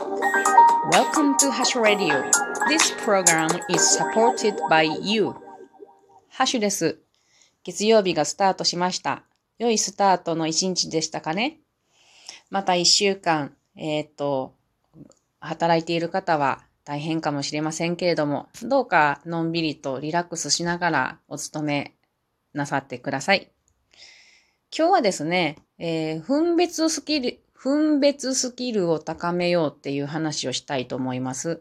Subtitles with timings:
[0.00, 2.24] Welcome to Hash Radio.
[2.68, 5.34] This program is supported by you.
[6.30, 6.98] ハッシュです。
[7.64, 9.24] 月曜日がスタートしました。
[9.58, 11.58] 良いスタートの一日でしたかね
[12.48, 14.54] また一週間、えっ、ー、と、
[15.38, 21.94] 働いている方は大変かもしれませんけれども、どうかのんびりとリラックスしながらお勤め
[22.54, 23.50] なさってください。
[24.74, 31.60] 今日はですね、えー、分別スキル、分別スキルを高めようっていう話をしたいと思います。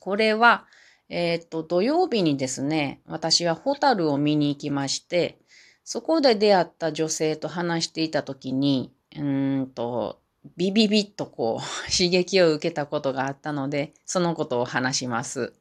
[0.00, 0.66] これは、
[1.08, 5.38] えっ、と、土曜日にですね、私はホタルを見に行きまして、
[5.84, 10.18] そこで出会った女性と話していたときに、うんと、
[10.56, 15.52] ビビビッとこう、 刺激を受けたことがあったので、そのことを話します。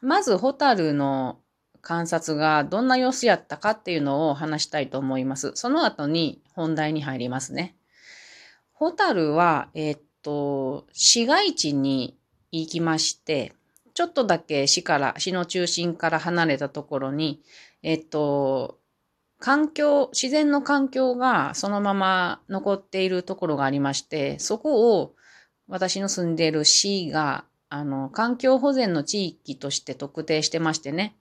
[0.00, 1.40] まず、ホタルの
[1.82, 5.52] 観察がどんな様子やったかっていうのを話したいと思います。
[5.56, 7.76] その後に本題に入りますね。
[8.80, 12.16] ホタルは、えー、っと、市街地に
[12.50, 13.52] 行きまして、
[13.92, 17.42] ちょっとだけ市から、市の中心から離れたところに、
[17.82, 18.78] えっと、
[19.38, 25.14] 環境、自然の環境がそのまま残っているところがありまして、そこを
[25.68, 31.18] 私の住んでいる市が、あの、環境保全の地域として特定してましてね。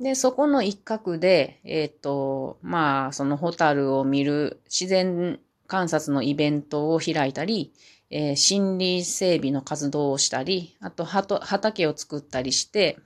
[0.00, 7.72] で、そこの一角で、えっ、と、まあ、そのホタルを見る自然観察のイベントを開いたり、
[8.10, 12.98] えー、森林整備の活動をしたり、あと畑を作ったりして、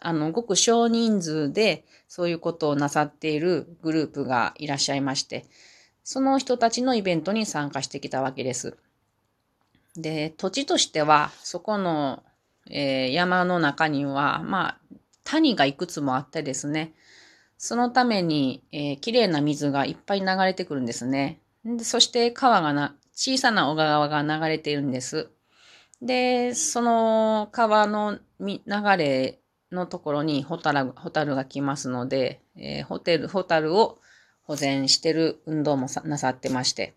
[0.00, 5.46] あの、ごく少人数でそういうことをなさっているグループがいらっしゃいまして、
[6.04, 8.76] その人たちのイベントに参加してきたわけです。
[9.94, 12.22] で、土地としては、そこの、
[12.70, 14.78] えー、山の中には、まあ、
[15.24, 16.94] 谷がいくつもあってですね、
[17.58, 21.40] そのために、えー、綺麗な水がいっぱい流れてくるんですね。
[21.66, 25.30] でそして川がな、小さな小川が流れているんです。
[26.00, 28.60] で、その川の流
[28.96, 29.40] れ
[29.72, 33.98] のところにホタルホタルが来ますので、えー、ホテル、ホタルを
[34.44, 36.94] 保全してる運動もなさってまして。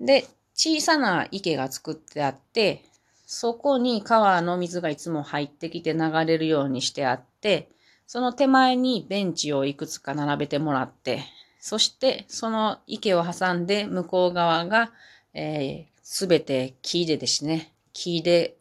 [0.00, 2.82] で、小さな池が作ってあって、
[3.26, 7.68] そこに川の水がいつも入ってきて流れるようにしてあって、
[8.08, 11.22] その手前にベンチをいくつか並べてもらって、
[11.60, 14.92] そして、その池を挟んで向こう側が、
[15.34, 17.74] えす、べて木でですね。
[17.92, 18.56] 木で、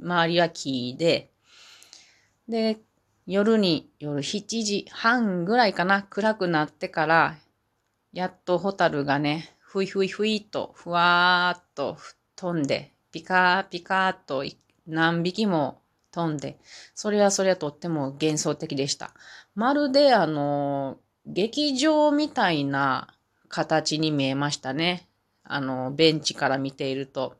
[0.00, 1.30] 周りは木で、
[2.48, 2.78] で、
[3.26, 7.36] 夜に、夜7時半ぐらいかな、暗くなってから、
[8.12, 11.96] やっとホタルがね、ふいふいふいと、ふわーっと
[12.36, 14.44] 飛んで、ピカーピカーと
[14.86, 15.80] 何匹も
[16.12, 16.58] 飛んで、
[16.94, 19.14] それはそれはとっても幻想的でした。
[19.54, 23.14] まるであの、劇場みたいな
[23.48, 25.08] 形に見えましたね。
[25.42, 27.36] あの、ベンチから見ていると。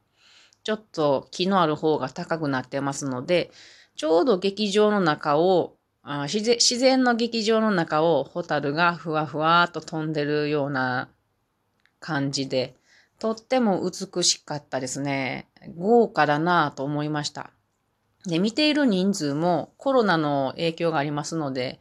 [0.63, 3.51] ちょっと気のある方が高くなってますので、
[3.97, 11.09] ちょうど劇場の中を、あ自然自然の劇場の中をホタルがふわふわっと飛んでるような
[12.01, 12.75] 感じで、
[13.19, 15.47] とっても美しかったですね。
[15.77, 17.51] 豪華だなぁと思いました。
[18.27, 21.79] で、見ている人数もコロナの影響がありますので、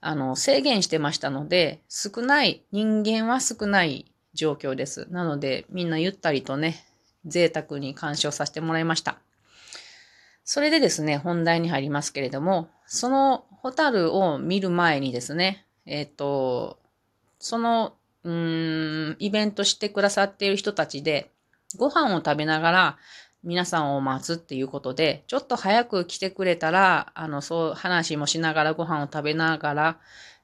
[0.00, 5.06] あの、制限してましたので、少ない、人間は少ない状況です。
[5.10, 6.84] なので、みんなゆったりとね、
[7.26, 9.18] 贅沢に鑑賞させてもらいました。
[10.44, 16.78] それでですね、本題に入りますけれども、そのホタルを見る前にですね、えっ、ー、と、
[17.38, 17.94] その、
[18.24, 21.30] うん、イベントしてくださっている人たちで、
[21.76, 22.98] ご飯を食べながら、
[23.48, 29.98] 皆さんを待つっていうことで、ちょっと早く来てくれたら、あの、そう、話もしながらご飯を食べながら、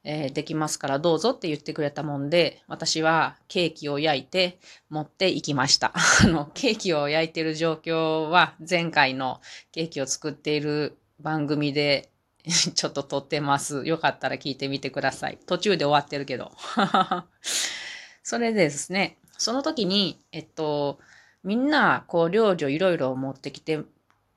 [0.05, 5.93] えー、できますからどうぞって言ってくれたもんで、私はケーキを焼いて持って行きました。
[6.25, 12.09] あの、ケーキを焼いてる状況は前回のケーキを作っている番組で
[12.75, 13.85] ちょっと撮ってます。
[13.85, 15.39] よかったら聞いてみてください。
[15.45, 16.53] 途中で終わってるけど。
[18.23, 20.99] それでですね、その時に、えっと、
[21.45, 23.81] みんな、こう、料理をいろいろ持ってきて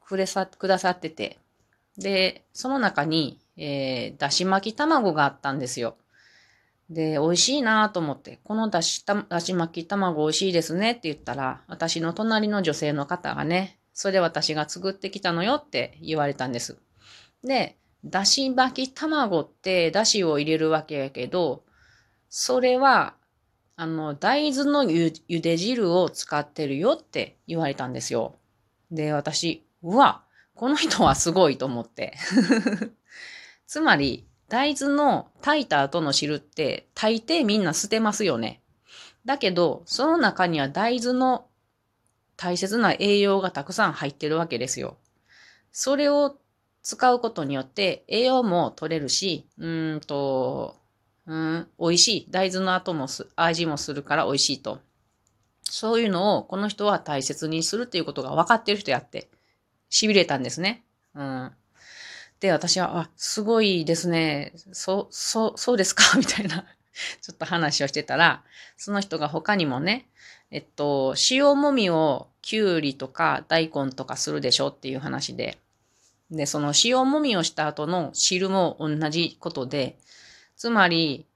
[0.05, 1.39] くれさ、くださってて、
[1.97, 5.97] で、その中に、えー、だし巻き卵があったんですよ。
[6.89, 16.77] で、美味しいなと思って、このだし、だし巻き卵美味しいですねって言ったら、私の隣の女性の方がね、それで私が作ってきたのよって言われたんです。
[17.43, 21.63] で、だし巻き卵ってだしを入れるわけやけど、
[22.29, 23.15] それは
[23.79, 28.35] あの、大豆のゆゆで汁を使ってるよって言われたんですよ。
[28.89, 30.23] で、私、うわ、
[30.55, 32.17] この人はすごいと思って。
[33.67, 38.61] つまり、大豆の炊いた後の汁って大抵みんな捨てますよね。
[39.25, 41.47] だけど、その中には大豆の
[42.35, 44.97] 大切な栄養がたくさん入ってるわけですよ。
[45.71, 46.39] それを
[46.81, 50.77] 使うことによって栄養も取れるし、うんと、
[51.27, 52.27] うん、美味しい。
[52.29, 54.79] 大豆の後もす、味もするから美味しいと。
[55.63, 59.29] そういうのをこの人は大切にするっていうことが分かってる人やって、
[59.91, 60.83] 痺れたんですね。
[61.13, 61.51] うん。
[62.39, 64.53] で、私は、あ、すごいですね。
[64.71, 66.03] そ、そ、そうですか？
[66.17, 66.65] みたいな
[67.21, 68.43] ちょっと話をしてたら、
[68.77, 70.07] その人が他にもね、
[70.51, 75.57] えっと、塩もみをきゅうりとか大根とかするでしょっていう話で、
[76.31, 79.97] で、その塩もみをした後の汁も同じことで、
[80.57, 81.27] つまり、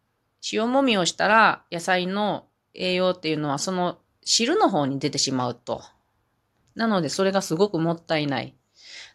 [0.52, 5.84] 塩もみをしたら野菜の栄養っていうのはその汁の方に出てしまうと。
[6.74, 8.56] なので、それがすごくもったいない。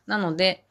[0.06, 0.64] なので、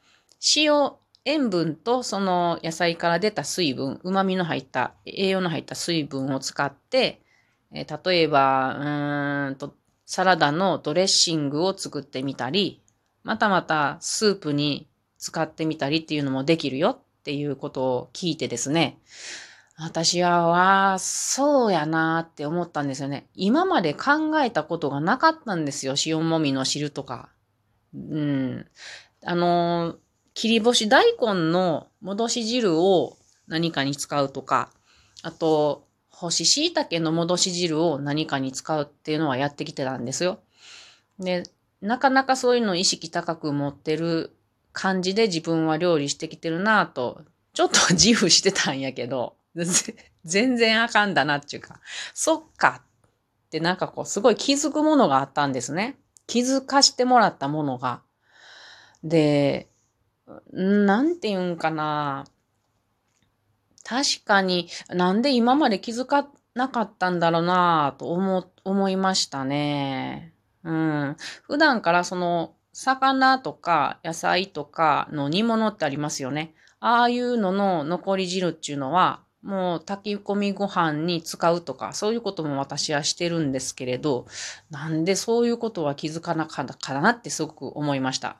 [0.56, 0.92] 塩、
[1.26, 7.20] 塩分とその野菜から出た水分、旨味の入った、栄養の入った水分を使って、
[7.72, 9.74] えー、例えば、うーんと、
[10.06, 12.80] サラダのドレッシングを作ってみたり、
[13.24, 14.88] またまたスープに
[15.18, 19.00] 使ってみたりっていうのもできるよっていうことを聞いてですね、
[19.76, 23.26] 私は、わあそうやなって思ったんですよね。
[23.34, 25.94] 今まで考えたことがなかったんですよ。
[26.06, 27.28] 塩もみの汁とか。
[27.92, 28.66] うん。
[29.24, 29.96] あの
[30.34, 33.16] 切り干し大根の戻し汁を
[33.48, 34.70] 何かに使うとか、
[35.24, 40.38] あと、干し椎茸の戻し汁を何かに使うっていうのはやってきてたんですよ。
[41.18, 41.42] で、
[41.80, 44.35] なかなかそういうの意識高く持ってる
[44.76, 47.22] 感じで自分は料理してきてるなぁと、
[47.54, 49.36] ちょっと自負してたんやけど、
[50.24, 51.80] 全然あかんだなっていうか、
[52.12, 52.82] そっか
[53.46, 55.98] ってなんかこうすごい気づくものがあったんですね。
[56.26, 58.02] 気づかしてもらったものが。
[59.02, 59.70] で、
[60.52, 62.26] なんて言うんかな。
[63.82, 70.34] 確かになんで今まで気づかなかったんだろうなと思、思いましたね。
[70.64, 71.16] うん。
[71.44, 76.52] 普段からその魚とか野菜とかの煮物ってありますよね。
[76.78, 84.26] ああいうのの残り汁っていうのは、もう炊き込みご飯に使うとか、そういうことも私はしてるんですけれど、
[84.70, 88.36] なんでそういうことは気づかなかったかなってすごく思いました。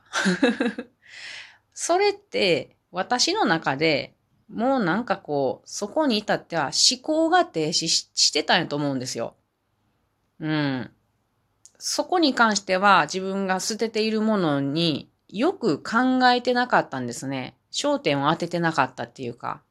[1.73, 4.17] それって私の中で
[4.53, 9.35] もうなんかこう、そこに至っては思考が停止してたんやと思うんですよ。
[10.41, 10.91] うん。
[11.79, 17.57] そこに関しては自分が捨てているものによく考えてなかったんですね。
[17.73, 19.63] 焦点を当ててなかったっていうか、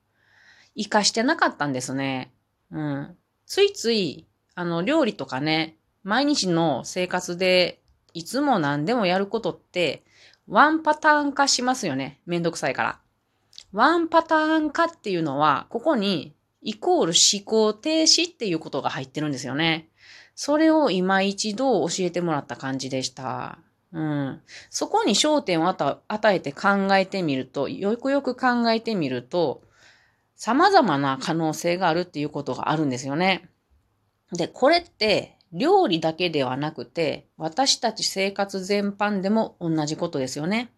[0.78, 2.32] 活かしてなかったんですね。
[2.72, 3.18] うん。
[3.46, 7.80] ついつい、あの、料理とかね、毎日の生活で
[8.14, 10.04] いつも何でもやることって、
[10.48, 12.22] ワンパターン化しますよね。
[12.26, 13.00] めんどくさいから。
[13.74, 19.90] ワンパターン化っていうのは、ここにイコール思考停止っていうことが入ってるんですよね。
[20.36, 23.58] それを今一度教えてもらった感じでした。
[23.94, 24.42] うん。
[24.70, 29.64] そこに焦点を与えて考えてみると、よくよく考えてみると、
[30.36, 33.50] 様々な可能性があるっていうことがあるんですよね。
[34.34, 40.70] で、これって料理だけではなくて、私たち生活全般でも同じことですよね。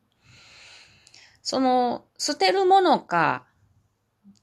[1.42, 3.46] その、捨てるものか、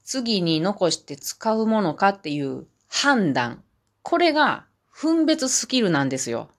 [0.03, 3.63] 次に残して使うものかっていう判断。
[4.01, 4.65] これが
[4.97, 6.49] 分別スキルなんですよ。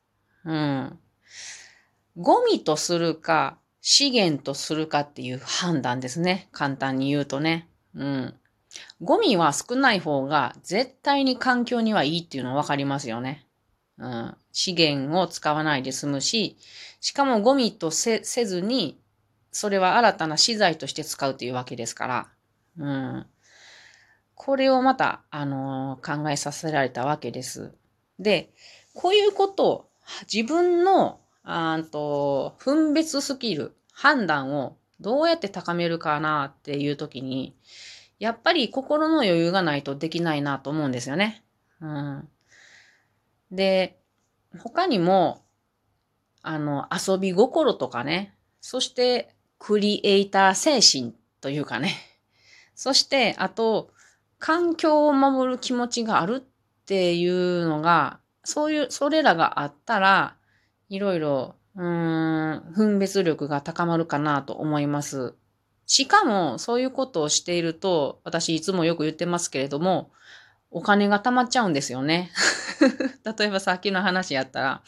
[0.44, 0.98] うん。
[2.18, 6.48] ゴミとするか、資源とするかっていう判断ですね。
[6.52, 7.66] 簡単に言うとね。
[7.94, 8.34] うん。
[9.00, 13.46] ゴミは少ない方が絶対に環境にはいいっていうのはわかりますよね。
[13.96, 14.36] うん。
[14.52, 16.58] 資源を使わないで済むし、
[17.00, 19.00] しかもゴミとせずに、
[19.50, 22.28] それは新たな資材として使うというわけですから。
[22.78, 23.26] うん。
[24.34, 27.72] これをまた、あのー、考えさせられたわけです。
[28.18, 28.52] で、
[28.94, 29.90] こういうことを
[30.32, 37.54] 自分の、あと、分別スキル、判断をどうやって高めるかなっていう時に、
[38.18, 41.44] やっぱり心の余裕がないとできないなと思うんですよね。
[41.80, 42.28] うん。
[43.50, 43.98] で、
[44.58, 45.44] 他にも、
[46.42, 51.94] あの、遊び心とかね、そしてクリエイター精神というかね、
[52.74, 53.90] そして、あと、
[54.38, 56.55] 環境を守る気持ちがあるっ
[56.86, 60.36] っていうのが、そういう、それらがあったら、
[60.88, 65.34] いろいろ、うーん、分別力が高まるかなと思います。
[65.86, 70.12] しかも、そういうことをしていると、私いつもよく言ってますけれども、
[70.70, 72.30] お金が貯まっちゃうんですよね。
[73.36, 74.82] 例えばさっきの話やったら、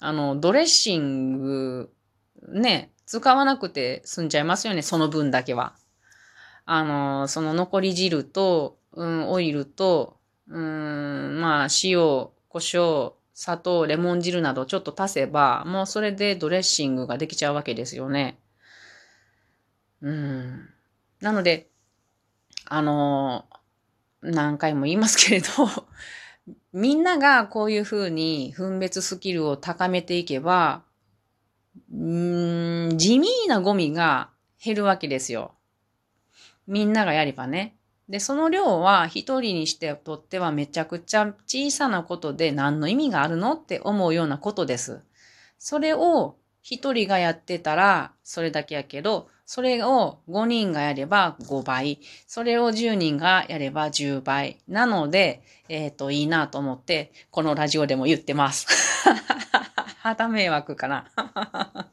[0.00, 1.90] あの、ドレッシング、
[2.48, 5.72] ね、使わなくて済んじゃいますよね、その分だけは。
[6.66, 10.17] あの、その残り汁と、うん、オイルと、
[10.48, 11.98] うん、まあ、塩、
[12.48, 18.38] 胡椒、砂糖、レモン汁などちょっと足せば、もうそれでドレッシングができちゃうわけですよね。
[20.02, 20.68] うん。
[21.20, 21.68] なので、
[22.64, 23.46] あの、
[24.22, 25.46] 何回も言いますけれど、
[26.72, 30.82] みんながこういうふうに分別スキルを高めていけば、
[31.92, 34.30] うん、地味なゴミが
[34.62, 35.54] 減るわけですよ。
[36.66, 37.77] みんながやればね。
[38.08, 45.02] で、その量は一人にしてとってはめちゃくちゃ小さなことで何の意味があるのって思うようなことです。
[45.58, 52.00] それを一人がやってたらそれだけやけど、それを5人がやれば5倍。
[52.26, 54.58] それを10人がやれば10倍。
[54.68, 58.66] なので、えっ、ー、と、いいなと思って、このラジオでも言ってます。
[60.00, 61.87] はた迷惑かな。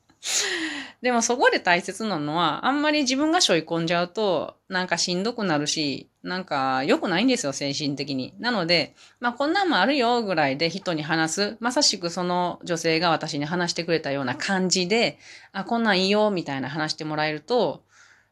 [1.06, 8.34] でもそこで大切なのは、あんまり自分が背負い込んじゃうと、なんかしんどくなるし、なんか良くないんですよ、精神的に。
[8.40, 11.58] なので、まあこんなんもあるよぐらいで人に話す。
[11.60, 15.20] まさしくその女性が私に話してくれたような感じで、
[15.52, 17.84] あ、こんなんいいよ、みたいな話してもらえると、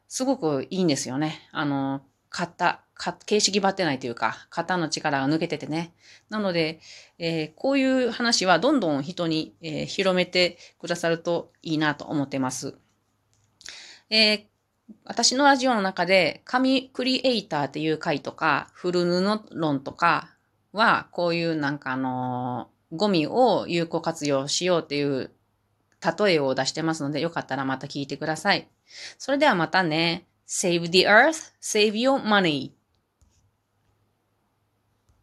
[0.08, 1.48] すごくいいんですよね。
[1.52, 2.02] あの、
[2.32, 5.94] 買った型、形式ばってないというか、型の力が抜けててね。
[6.30, 6.80] なので、
[7.18, 12.78] えー、こういう話はどんどん人に、えー、広めてくださるといいなと思ってます。
[14.10, 14.44] えー、
[15.06, 20.30] 私のラジオの中で、紙クリエイターっていう回とか、フル布論とか
[20.72, 25.32] は、こういうなんかあのゴミを有効活用しようっていう
[26.20, 28.68] 例えを出してますので、よかったらまた聞いてください。
[29.18, 30.28] それではまたね。
[30.46, 32.72] Save the earth, save your money.